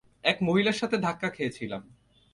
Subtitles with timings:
[0.23, 1.81] এক মহিলার সাথে ধাক্কা খেয়েছিলাম।